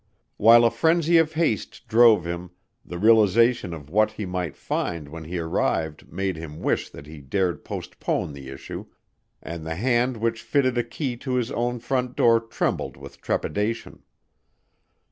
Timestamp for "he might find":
4.13-5.07